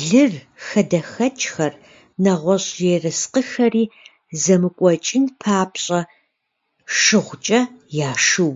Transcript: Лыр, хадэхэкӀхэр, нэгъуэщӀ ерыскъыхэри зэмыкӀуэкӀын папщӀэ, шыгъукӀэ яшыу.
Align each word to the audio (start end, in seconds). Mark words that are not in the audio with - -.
Лыр, 0.00 0.32
хадэхэкӀхэр, 0.64 1.74
нэгъуэщӀ 2.22 2.74
ерыскъыхэри 2.94 3.84
зэмыкӀуэкӀын 4.40 5.24
папщӀэ, 5.40 6.00
шыгъукӀэ 6.98 7.60
яшыу. 8.10 8.54